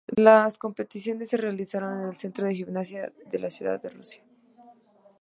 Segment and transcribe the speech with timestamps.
[0.17, 4.17] Las competiciones se realizaron en el Centro de Gimnasia de la ciudad rusa.